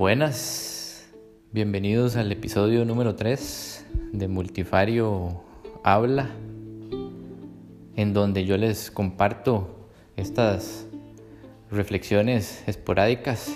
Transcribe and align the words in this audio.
Buenas, 0.00 1.04
bienvenidos 1.52 2.16
al 2.16 2.32
episodio 2.32 2.86
número 2.86 3.16
3 3.16 3.84
de 4.14 4.28
Multifario 4.28 5.42
Habla, 5.84 6.30
en 7.96 8.14
donde 8.14 8.46
yo 8.46 8.56
les 8.56 8.90
comparto 8.90 9.90
estas 10.16 10.86
reflexiones 11.70 12.64
esporádicas 12.66 13.54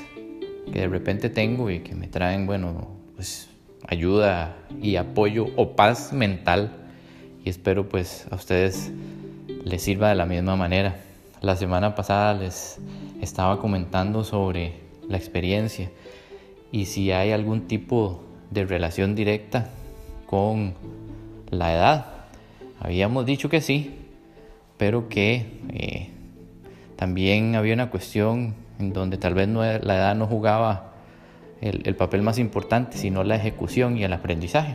que 0.71 0.81
de 0.81 0.87
repente 0.87 1.31
tengo 1.31 1.71
y 1.71 1.81
que 1.81 1.95
me 1.95 2.09
traen, 2.09 2.45
bueno, 2.45 2.89
pues 3.17 3.49
ayuda 3.87 4.55
y 4.83 4.97
apoyo 4.97 5.47
o 5.57 5.75
paz 5.75 6.13
mental 6.13 6.73
y 7.43 7.49
espero 7.49 7.89
pues 7.89 8.27
a 8.31 8.35
ustedes 8.35 8.93
les 9.65 9.81
sirva 9.81 10.11
de 10.11 10.15
la 10.17 10.27
misma 10.27 10.57
manera. 10.57 10.97
La 11.41 11.57
semana 11.57 11.95
pasada 11.95 12.35
les 12.35 12.81
estaba 13.23 13.59
comentando 13.59 14.25
sobre 14.25 14.75
la 15.09 15.17
experiencia 15.17 15.91
y 16.75 16.87
si 16.87 17.13
hay 17.13 17.31
algún 17.31 17.69
tipo 17.69 18.25
de 18.51 18.65
relación 18.65 19.15
directa 19.15 19.71
con 20.27 20.75
la 21.49 21.73
edad. 21.73 22.07
Habíamos 22.81 23.25
dicho 23.27 23.49
que 23.49 23.61
sí, 23.61 23.95
pero 24.77 25.09
que 25.09 25.61
eh, 25.73 26.11
también 26.97 27.55
había 27.55 27.75
una 27.75 27.91
cuestión 27.91 28.57
en 28.81 28.93
donde 28.93 29.19
tal 29.19 29.35
vez 29.35 29.49
la 29.49 29.77
edad 29.77 30.17
no 30.17 30.27
jugaba 30.27 30.95
el, 31.61 31.83
el 31.85 31.95
papel 31.95 32.23
más 32.23 32.41
importante, 32.41 32.99
sino 32.99 33.23
la 33.23 33.37
ejecución 33.37 33.97
y 33.97 34.03
el 34.03 34.13
aprendizaje. 34.13 34.75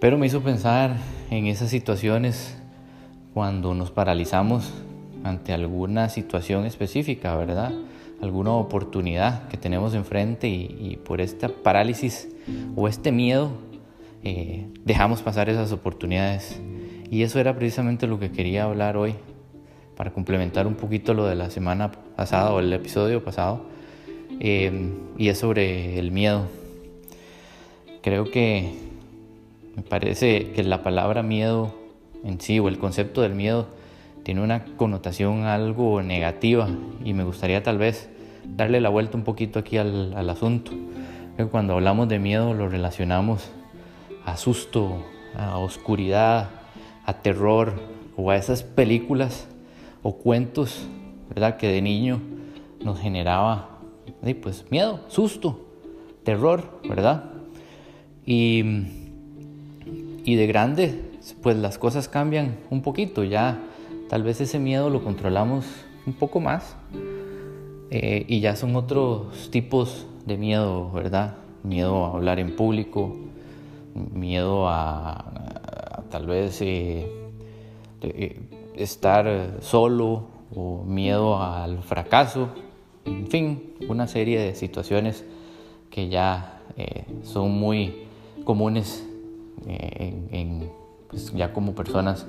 Pero 0.00 0.16
me 0.16 0.28
hizo 0.28 0.42
pensar 0.42 0.94
en 1.32 1.48
esas 1.48 1.70
situaciones 1.70 2.56
cuando 3.34 3.74
nos 3.74 3.90
paralizamos 3.90 4.72
ante 5.24 5.52
alguna 5.52 6.08
situación 6.08 6.66
específica, 6.66 7.34
¿verdad? 7.34 7.72
Alguna 8.24 8.52
oportunidad 8.52 9.48
que 9.48 9.56
tenemos 9.56 9.94
enfrente 9.94 10.48
y, 10.48 10.98
por 11.04 11.20
esta 11.20 11.48
parálisis 11.48 12.28
o 12.76 12.88
este 12.88 13.12
miedo 13.12 13.50
eh, 14.22 14.66
dejamos 14.84 15.22
pasar 15.22 15.48
esas 15.48 15.70
oportunidades. 15.72 16.60
Y 17.10 17.22
eso 17.22 17.38
era 17.38 17.54
precisamente 17.54 18.06
lo 18.06 18.18
que 18.18 18.32
quería 18.32 18.64
hablar 18.64 18.96
hoy, 18.96 19.14
para 19.96 20.12
complementar 20.12 20.66
un 20.66 20.74
poquito 20.74 21.14
lo 21.14 21.26
de 21.26 21.36
la 21.36 21.50
semana 21.50 21.92
pasada 22.16 22.52
o 22.52 22.58
el 22.58 22.72
episodio 22.72 23.22
pasado, 23.22 23.66
eh, 24.40 24.92
y 25.16 25.28
es 25.28 25.38
sobre 25.38 25.98
el 25.98 26.10
miedo. 26.10 26.48
Creo 28.02 28.30
que 28.30 28.72
me 29.76 29.82
parece 29.82 30.52
que 30.52 30.62
la 30.64 30.82
palabra 30.82 31.22
miedo 31.22 31.74
en 32.24 32.40
sí 32.40 32.58
o 32.58 32.68
el 32.68 32.78
concepto 32.78 33.20
del 33.20 33.34
miedo 33.34 33.68
tiene 34.24 34.40
una 34.40 34.64
connotación 34.76 35.44
algo 35.44 36.02
negativa 36.02 36.68
y 37.04 37.12
me 37.12 37.24
gustaría 37.24 37.62
tal 37.62 37.78
vez 37.78 38.08
darle 38.44 38.80
la 38.80 38.88
vuelta 38.88 39.16
un 39.16 39.24
poquito 39.24 39.58
aquí 39.58 39.76
al, 39.76 40.28
asunto. 40.30 40.72
cuando 41.50 41.74
hablamos 41.74 42.08
de 42.08 42.18
miedo 42.18 42.54
lo 42.54 42.68
relacionamos 42.68 43.50
a 44.24 44.36
susto, 44.36 45.04
a 45.36 45.58
oscuridad, 45.58 46.50
a 47.04 47.14
terror 47.14 47.74
o 48.16 48.30
a 48.30 48.36
esas 48.36 48.62
películas 48.62 49.46
o 50.02 50.16
cuentos 50.16 50.86
¿verdad? 51.28 51.56
que 51.56 51.68
de 51.68 51.82
niño 51.82 52.20
nos 52.82 53.00
generaba 53.00 53.78
pues, 54.42 54.70
miedo, 54.70 55.00
susto, 55.08 55.66
terror, 56.22 56.80
¿verdad? 56.88 57.24
Y, 58.26 58.62
y 60.24 60.34
de 60.36 60.46
grande, 60.46 61.12
pues 61.42 61.56
las 61.56 61.78
cosas 61.78 62.08
cambian 62.08 62.56
un 62.70 62.82
poquito, 62.82 63.24
ya 63.24 63.58
Tal 64.08 64.22
vez 64.22 64.40
ese 64.40 64.58
miedo 64.58 64.90
lo 64.90 65.02
controlamos 65.02 65.64
un 66.06 66.12
poco 66.12 66.38
más 66.38 66.76
eh, 67.96 68.26
y 68.26 68.40
ya 68.40 68.56
son 68.56 68.74
otros 68.74 69.52
tipos 69.52 70.04
de 70.26 70.36
miedo, 70.36 70.90
¿verdad? 70.90 71.36
Miedo 71.62 72.06
a 72.06 72.14
hablar 72.14 72.40
en 72.40 72.56
público, 72.56 73.14
miedo 73.94 74.68
a, 74.68 76.02
tal 76.10 76.26
vez 76.26 76.60
eh, 76.60 77.08
eh, 78.02 78.40
estar 78.74 79.58
solo 79.60 80.24
o 80.52 80.82
miedo 80.82 81.40
al 81.40 81.84
fracaso, 81.84 82.48
en 83.04 83.28
fin, 83.28 83.74
una 83.88 84.08
serie 84.08 84.40
de 84.40 84.56
situaciones 84.56 85.24
que 85.88 86.08
ya 86.08 86.62
son 87.22 87.52
muy 87.52 88.08
comunes 88.44 89.08
en, 89.68 90.68
pues, 91.08 91.32
ya 91.32 91.52
como 91.52 91.76
personas 91.76 92.26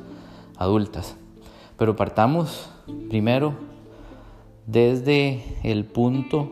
adultas. 0.57 1.17
Pero 1.75 1.95
partamos 1.95 2.69
primero 3.09 3.74
desde 4.67 5.43
el 5.63 5.85
punto 5.85 6.51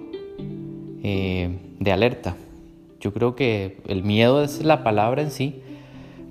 eh, 1.03 1.57
de 1.79 1.91
alerta. 1.91 2.35
Yo 2.99 3.13
creo 3.13 3.35
que 3.35 3.77
el 3.87 4.03
miedo 4.03 4.43
es 4.43 4.63
la 4.63 4.83
palabra 4.83 5.21
en 5.21 5.31
sí, 5.31 5.61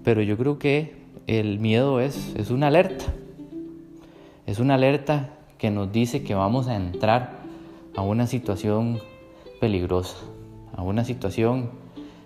pero 0.05 0.23
yo 0.23 0.37
creo 0.37 0.59
que 0.59 0.95
el 1.27 1.59
miedo 1.59 2.01
es, 2.01 2.35
es 2.37 2.51
una 2.51 2.69
alerta. 2.69 3.05
Es 4.47 4.59
una 4.59 4.75
alerta 4.75 5.31
que 5.59 5.71
nos 5.71 5.93
dice 5.93 6.23
que 6.23 6.35
vamos 6.35 6.69
a 6.69 6.77
entrar 6.77 7.41
a 7.95 8.03
una 8.03 8.27
situación 8.27 9.01
peligrosa, 9.61 10.17
a 10.75 10.83
una 10.83 11.05
situación 11.05 11.71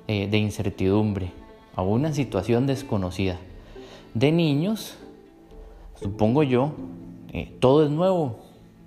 eh, 0.07 0.29
de 0.29 0.39
incertidumbre, 0.39 1.33
a 1.75 1.83
una 1.83 2.13
situación 2.13 2.67
desconocida. 2.67 3.39
De 4.15 4.33
niños 4.33 4.97
supongo 6.01 6.43
yo, 6.43 6.73
eh, 7.33 7.53
todo 7.61 7.85
es 7.85 7.91
nuevo, 7.91 8.39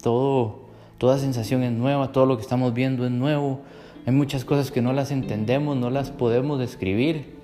todo, 0.02 0.60
toda 0.98 1.18
sensación 1.18 1.64
es 1.64 1.72
nueva, 1.72 2.12
todo 2.12 2.26
lo 2.26 2.38
que 2.38 2.44
estamos 2.44 2.74
viendo 2.74 3.06
es 3.06 3.12
nuevo. 3.12 3.62
Hay 4.06 4.14
muchas 4.14 4.46
cosas 4.46 4.72
que 4.72 4.82
no 4.82 4.94
las 4.94 5.12
entendemos, 5.12 5.78
no 5.78 5.90
las 5.90 6.12
podemos 6.12 6.60
describir, 6.60 7.38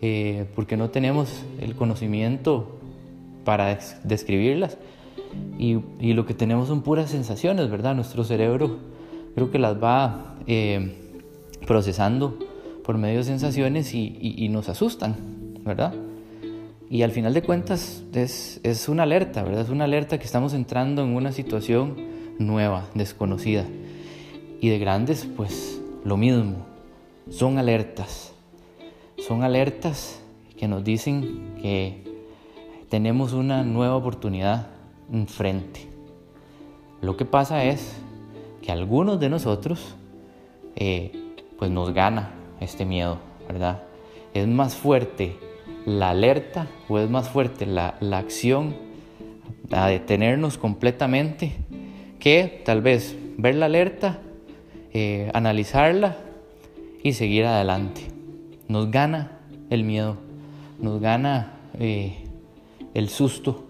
eh, 0.00 0.46
porque 0.54 0.76
no 0.76 0.90
tenemos 0.90 1.44
el 1.60 1.74
conocimiento 1.74 2.78
para 3.44 3.78
describirlas. 4.04 4.78
Y, 5.58 5.80
lo 6.12 6.26
que 6.26 6.34
tenemos 6.34 6.68
son 6.68 6.82
puras 6.82 7.10
sensaciones, 7.10 7.68
¿verdad? 7.70 7.94
Nuestro 7.94 8.22
cerebro 8.22 8.78
creo 9.34 9.50
que 9.50 9.58
las 9.58 9.82
va 9.82 10.36
eh, 10.46 10.94
procesando 11.66 12.38
por 12.84 12.98
medio 12.98 13.18
de 13.18 13.24
sensaciones 13.24 13.94
y 13.94 14.48
nos 14.50 14.68
asustan, 14.68 15.16
¿verdad? 15.64 15.94
Y 16.90 17.02
al 17.02 17.10
final 17.10 17.34
de 17.34 17.42
cuentas 17.42 18.04
es, 18.12 18.60
es 18.62 18.88
una 18.88 19.04
alerta, 19.04 19.42
¿verdad? 19.42 19.62
Es 19.62 19.70
una 19.70 19.84
alerta 19.84 20.18
que 20.18 20.24
estamos 20.24 20.52
entrando 20.52 21.02
en 21.02 21.16
una 21.16 21.32
situación 21.32 21.96
nueva, 22.38 22.86
desconocida. 22.94 23.64
Y 24.60 24.68
de 24.68 24.78
grandes, 24.78 25.26
pues 25.36 25.80
lo 26.04 26.16
mismo. 26.16 26.66
Son 27.30 27.58
alertas. 27.58 28.32
Son 29.18 29.42
alertas 29.42 30.20
que 30.56 30.68
nos 30.68 30.84
dicen 30.84 31.54
que 31.60 32.04
tenemos 32.90 33.32
una 33.32 33.64
nueva 33.64 33.96
oportunidad 33.96 34.68
enfrente. 35.10 35.88
Lo 37.00 37.16
que 37.16 37.24
pasa 37.24 37.64
es 37.64 37.96
que 38.62 38.72
algunos 38.72 39.20
de 39.20 39.30
nosotros, 39.30 39.94
eh, 40.76 41.12
pues 41.58 41.70
nos 41.70 41.92
gana 41.92 42.34
este 42.60 42.84
miedo, 42.84 43.18
¿verdad? 43.48 43.82
Es 44.32 44.46
más 44.46 44.74
fuerte 44.74 45.36
la 45.86 46.10
alerta 46.10 46.68
o 46.88 46.98
es 46.98 47.10
más 47.10 47.28
fuerte 47.28 47.66
la, 47.66 47.96
acción 48.12 48.76
a 49.70 49.88
detenernos 49.88 50.58
completamente 50.58 51.52
que 52.18 52.62
tal 52.64 52.80
vez 52.80 53.16
ver 53.36 53.54
la 53.56 53.66
alerta, 53.66 54.20
eh, 54.92 55.30
analizarla 55.34 56.16
y 57.02 57.12
seguir 57.12 57.44
adelante. 57.44 58.02
Nos 58.68 58.90
gana 58.90 59.40
el 59.70 59.84
miedo, 59.84 60.16
nos 60.80 61.00
gana 61.00 61.58
eh, 61.78 62.24
el 62.94 63.08
susto 63.08 63.64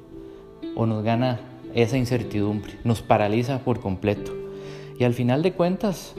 o 0.76 0.86
nos 0.86 1.02
gana 1.02 1.40
esa 1.74 1.98
incertidumbre, 1.98 2.74
nos 2.84 3.02
paraliza 3.02 3.58
por 3.60 3.80
completo. 3.80 4.32
Y 4.98 5.04
al 5.04 5.14
final 5.14 5.42
de 5.42 5.52
cuentas, 5.52 6.14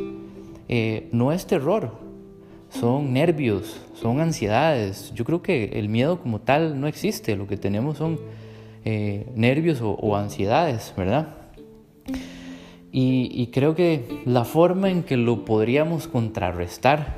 eh, 0.67 1.07
no 1.11 1.31
es 1.31 1.47
terror, 1.47 2.04
son 2.79 3.13
nervios, 3.13 3.79
son 3.93 4.19
ansiedades. 4.19 5.11
Yo 5.13 5.25
creo 5.25 5.41
que 5.41 5.79
el 5.79 5.89
miedo 5.89 6.19
como 6.19 6.41
tal 6.41 6.79
no 6.79 6.87
existe, 6.87 7.35
lo 7.35 7.47
que 7.47 7.57
tenemos 7.57 7.97
son 7.97 8.19
eh, 8.83 9.27
nervios 9.35 9.79
o, 9.81 10.15
ansiedades, 10.15 10.93
¿verdad? 10.95 11.35
Y, 12.91 13.47
creo 13.47 13.75
que 13.75 14.21
la 14.25 14.45
forma 14.45 14.89
en 14.89 15.03
que 15.03 15.17
lo 15.17 15.43
podríamos 15.43 16.07
contrarrestar 16.07 17.17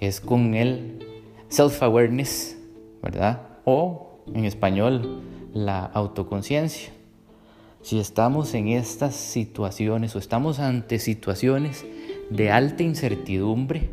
es 0.00 0.20
con 0.20 0.54
el 0.54 1.06
self-awareness, 1.48 2.56
¿verdad? 3.02 3.42
O 3.64 4.20
en 4.34 4.44
español, 4.44 5.22
la 5.52 5.84
autoconciencia. 5.84 6.90
Si 7.82 8.00
estamos 8.00 8.52
en 8.54 8.68
estas 8.68 9.14
situaciones 9.14 10.16
o 10.16 10.18
estamos 10.18 10.58
ante 10.58 10.98
situaciones 10.98 11.86
de 12.30 12.50
alta 12.50 12.82
incertidumbre, 12.82 13.90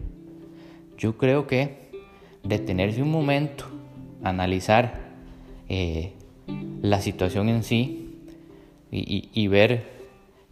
yo 1.04 1.18
creo 1.18 1.48
que 1.48 1.90
detenerse 2.44 3.04
un 3.04 3.12
momento, 3.12 3.66
analizar 4.24 5.02
eh, 5.68 6.14
la 6.82 7.02
situación 7.02 7.50
en 7.50 7.64
sí 7.64 8.22
y, 8.90 9.48
ver 9.48 9.92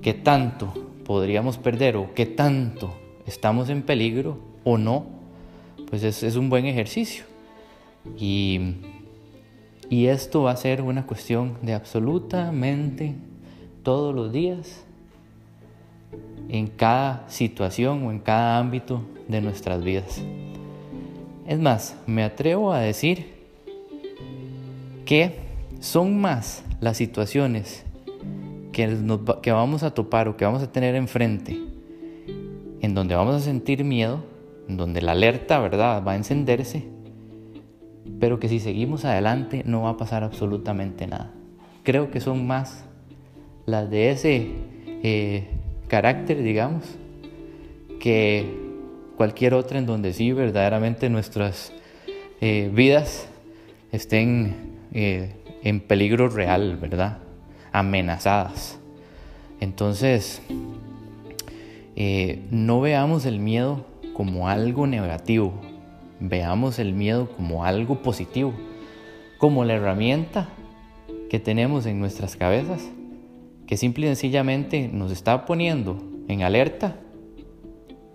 qué 0.02 0.14
tanto 0.14 0.74
podríamos 1.06 1.58
perder 1.58 1.96
o 1.96 2.14
qué 2.14 2.26
tanto 2.26 2.94
estamos 3.26 3.70
en 3.70 3.84
peligro 3.84 4.40
o 4.66 4.78
no, 4.78 5.06
pues 5.90 6.04
es, 6.04 6.36
un 6.36 6.50
buen 6.50 6.66
ejercicio. 6.66 7.24
Y, 8.18 8.76
y 9.90 10.08
esto 10.08 10.44
va 10.44 10.52
a 10.52 10.58
ser 10.58 10.82
una 10.82 11.08
cuestión 11.08 11.60
de 11.62 11.76
absolutamente 11.76 13.16
todos 13.84 14.14
los 14.14 14.34
días, 14.34 14.84
en 16.50 16.68
cada 16.68 17.30
situación 17.30 18.06
o 18.06 18.12
en 18.12 18.20
cada 18.20 18.60
ámbito 18.60 19.02
de 19.32 19.42
nuestras 19.42 19.84
vidas. 19.84 20.22
Es 21.48 21.60
más, 21.60 21.98
me 22.06 22.24
atrevo 22.24 22.72
a 22.72 22.80
decir 22.80 23.34
que 25.06 25.40
son 25.80 26.22
más 26.22 26.64
las 26.80 26.98
situaciones 26.98 27.84
que, 28.72 28.96
que 29.42 29.52
vamos 29.52 29.84
a 29.84 29.94
topar 29.94 30.28
o 30.28 30.38
que 30.38 30.46
vamos 30.46 30.62
a 30.62 30.72
tener 30.72 30.96
enfrente, 30.96 31.60
en 32.82 32.94
donde 32.94 33.16
vamos 33.16 33.36
a 33.36 33.40
sentir 33.40 33.84
miedo, 33.84 34.24
en 34.70 34.78
donde 34.78 35.02
la 35.02 35.14
alerta, 35.14 35.60
¿verdad?, 35.60 36.04
va 36.06 36.14
a 36.14 36.16
encenderse, 36.16 36.86
pero 38.20 38.40
que 38.40 38.48
si 38.48 38.60
seguimos 38.60 39.04
adelante 39.06 39.64
no 39.66 39.82
va 39.82 39.90
a 39.92 39.98
pasar 39.98 40.24
absolutamente 40.24 41.08
nada. 41.08 41.32
Creo 41.84 42.12
que 42.12 42.22
son 42.22 42.46
más 42.46 42.86
las 43.66 43.90
de 43.90 44.12
ese 44.12 44.52
eh, 45.04 45.48
carácter, 45.88 46.42
digamos, 46.44 46.84
que 48.00 48.71
cualquier 49.18 49.54
otra 49.54 49.80
en 49.80 49.86
donde 49.86 50.14
sí 50.14 50.32
verdaderamente 50.32 51.10
nuestras 51.10 51.74
eh, 52.40 52.70
vidas 52.74 53.28
estén 53.92 54.80
eh, 54.94 55.36
en 55.64 55.80
peligro 55.80 56.30
real, 56.30 56.78
¿verdad? 56.78 57.20
Amenazadas. 57.72 58.80
Entonces, 59.60 60.42
no 62.50 62.82
veamos 62.82 63.26
el 63.28 63.40
miedo 63.40 63.86
como 64.14 64.50
algo 64.50 64.88
negativo, 64.88 65.54
veamos 66.20 66.80
el 66.80 66.94
miedo 66.94 67.30
como 67.30 67.64
algo 67.64 68.02
positivo, 68.02 68.54
como 69.38 69.66
la 69.66 69.74
herramienta 69.74 70.50
que 71.30 71.40
tenemos 71.40 71.86
en 71.86 72.00
nuestras 72.00 72.36
cabezas 72.36 72.90
que 73.72 73.78
simple 73.78 74.06
y 74.06 74.10
sencillamente 74.10 74.90
nos 74.92 75.14
está 75.14 75.46
poniendo 75.46 76.04
en 76.28 76.44
alerta, 76.44 76.98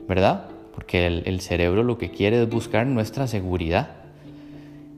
¿verdad? 0.06 0.50
Porque 0.76 1.06
el, 1.06 1.40
cerebro 1.40 1.82
lo 1.82 1.98
que 1.98 2.12
quiere 2.12 2.40
es 2.42 2.48
buscar 2.48 2.86
nuestra 2.86 3.26
seguridad 3.26 3.96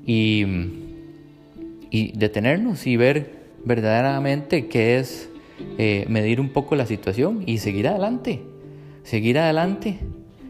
y, 0.05 0.45
y 1.91 2.13
detenernos 2.19 2.87
y 2.87 2.99
ver 2.99 3.39
verdaderamente 3.65 4.67
qué 4.67 4.99
es 4.99 5.31
eh, 5.79 6.05
medir 6.09 6.41
un 6.41 6.51
poco 6.51 6.77
la 6.77 6.85
situación 6.85 7.43
y 7.47 7.59
seguir 7.59 7.89
adelante, 7.89 8.43
seguir 9.05 9.39
adelante. 9.39 9.99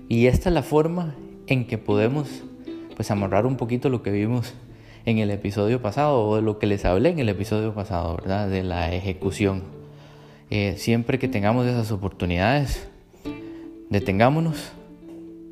Y 0.08 0.26
esta 0.26 0.48
es 0.48 0.54
la 0.54 0.62
forma 0.62 1.14
en 1.46 1.66
que 1.66 1.78
podemos 1.78 2.42
pues 2.96 3.10
amarrar 3.10 3.46
un 3.46 3.56
poquito 3.56 3.90
lo 3.90 4.02
que 4.02 4.10
vimos 4.10 4.54
en 5.06 5.18
el 5.18 5.30
episodio 5.30 5.80
pasado 5.80 6.22
o 6.22 6.36
de 6.36 6.42
lo 6.42 6.58
que 6.58 6.66
les 6.66 6.84
hablé 6.84 7.10
en 7.10 7.18
el 7.18 7.28
episodio 7.28 7.74
pasado, 7.74 8.16
¿verdad? 8.16 8.48
De 8.48 8.62
la 8.62 8.92
ejecución. 8.92 9.62
Eh, 10.50 10.74
siempre 10.78 11.18
que 11.18 11.28
tengamos 11.28 11.66
esas 11.66 11.92
oportunidades, 11.92 12.88
detengámonos, 13.90 14.72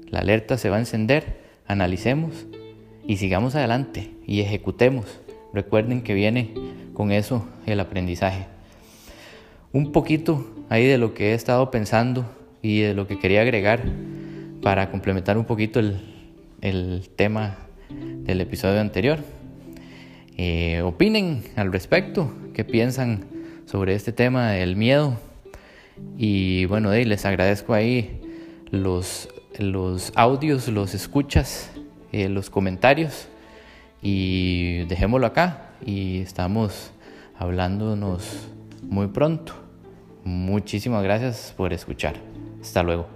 la 0.09 0.21
alerta 0.21 0.59
se 0.59 0.71
va 0.71 0.77
a 0.77 0.81
encender, 0.81 1.41
analicemos 1.67 2.47
y 3.07 3.17
sigamos 3.17 3.55
adelante 3.55 4.11
y 4.27 4.41
ejecutemos. 4.41 5.21
Recuerden 5.53 6.03
que 6.03 6.15
viene 6.15 6.55
con 6.93 7.13
eso 7.13 7.47
el 7.67 7.81
aprendizaje. 7.81 8.47
Un 9.73 9.93
poquito 9.93 10.47
ahí 10.69 10.87
de 10.87 10.99
lo 10.99 11.15
que 11.15 11.31
he 11.31 11.35
estado 11.35 11.71
pensando 11.71 12.25
y 12.63 12.81
de 12.81 12.95
lo 12.95 13.07
que 13.07 13.19
quería 13.19 13.43
agregar 13.43 13.83
para 14.63 14.91
complementar 14.91 15.39
un 15.39 15.45
poquito 15.45 15.81
el, 15.81 17.09
tema 17.17 17.59
del 18.25 18.41
episodio 18.41 18.81
anterior. 18.81 19.19
Eh, 20.37 20.83
opinen 20.83 21.43
al 21.57 21.73
respecto, 21.73 22.33
qué 22.53 22.65
piensan 22.65 23.25
sobre 23.67 23.95
este 23.95 24.13
tema 24.13 24.51
del 24.51 24.77
miedo. 24.77 25.19
Y 26.19 26.65
bueno, 26.67 26.93
les 26.93 27.25
agradezco 27.25 27.75
ahí 27.75 28.21
los, 28.71 29.29
los 29.59 30.13
audios, 30.15 30.69
los 30.69 30.95
escuchas, 30.95 31.71
eh, 32.13 32.29
los 32.29 32.51
comentarios. 32.51 33.29
Y 34.03 34.85
dejémoslo 34.85 35.27
acá 35.27 35.71
y 35.85 36.21
estamos 36.21 36.93
hablándonos 37.39 38.49
muy 38.83 39.09
pronto. 39.09 39.55
Muchísimas 40.25 41.03
gracias 41.03 41.55
por 41.57 41.73
escuchar. 41.73 42.15
Hasta 42.61 42.83
luego. 42.83 43.16